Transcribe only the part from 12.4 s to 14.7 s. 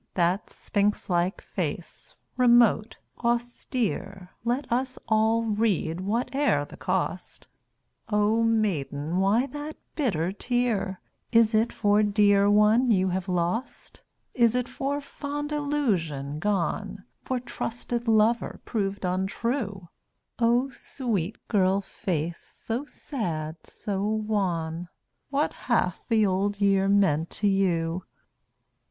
one you have lost? Is it